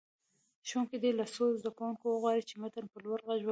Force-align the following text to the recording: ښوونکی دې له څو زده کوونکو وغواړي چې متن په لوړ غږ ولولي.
ښوونکی 0.67 0.97
دې 1.03 1.11
له 1.19 1.25
څو 1.35 1.43
زده 1.59 1.71
کوونکو 1.77 2.05
وغواړي 2.09 2.41
چې 2.49 2.55
متن 2.61 2.85
په 2.91 2.97
لوړ 3.05 3.19
غږ 3.27 3.39
ولولي. 3.43 3.49